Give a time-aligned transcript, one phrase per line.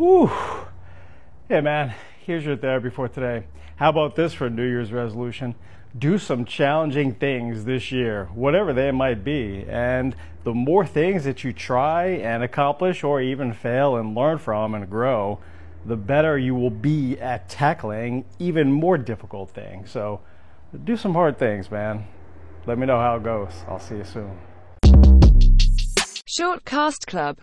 [0.00, 0.30] Whew.
[1.46, 1.92] Hey man,
[2.24, 3.44] here's your therapy for today.
[3.76, 5.54] How about this for New Year's resolution?
[5.98, 9.66] Do some challenging things this year, whatever they might be.
[9.68, 14.74] And the more things that you try and accomplish, or even fail and learn from
[14.74, 15.38] and grow,
[15.84, 19.90] the better you will be at tackling even more difficult things.
[19.90, 20.22] So
[20.82, 22.06] do some hard things, man.
[22.64, 23.52] Let me know how it goes.
[23.68, 24.38] I'll see you soon.
[26.26, 27.36] Shortcast Club